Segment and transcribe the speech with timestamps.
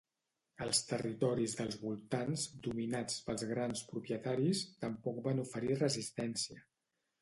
[0.67, 6.65] Els territoris dels voltants, dominats pels grans propietaris, tampoc van oferir resistència.